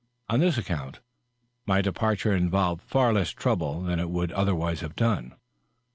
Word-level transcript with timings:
On 0.29 0.39
this 0.39 0.57
account 0.57 0.99
my 1.67 1.79
departure 1.83 2.33
involved 2.35 2.81
fer 2.81 3.13
less 3.13 3.29
trouble 3.29 3.83
than 3.83 3.99
it 3.99 4.09
would 4.09 4.31
otherwise 4.31 4.79
have 4.79 4.95
done. 4.95 5.35